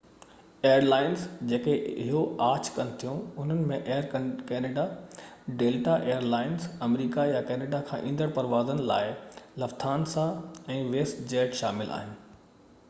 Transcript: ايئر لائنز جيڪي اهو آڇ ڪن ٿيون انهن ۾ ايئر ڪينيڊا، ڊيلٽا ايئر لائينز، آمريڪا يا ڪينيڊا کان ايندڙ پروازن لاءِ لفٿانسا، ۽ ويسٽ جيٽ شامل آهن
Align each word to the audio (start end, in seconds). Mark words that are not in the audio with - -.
ايئر 0.67 0.85
لائنز 0.91 1.23
جيڪي 1.49 1.73
اهو 2.03 2.21
آڇ 2.45 2.69
ڪن 2.77 2.87
ٿيون 3.03 3.19
انهن 3.43 3.59
۾ 3.71 3.75
ايئر 3.89 4.07
ڪينيڊا، 4.51 4.85
ڊيلٽا 5.59 5.93
ايئر 6.07 6.25
لائينز، 6.31 6.65
آمريڪا 6.89 7.25
يا 7.33 7.41
ڪينيڊا 7.51 7.81
کان 7.91 8.07
ايندڙ 8.09 8.29
پروازن 8.39 8.81
لاءِ 8.93 9.11
لفٿانسا، 9.65 10.25
۽ 10.79 10.87
ويسٽ 10.95 11.21
جيٽ 11.35 11.59
شامل 11.61 11.93
آهن 11.99 12.17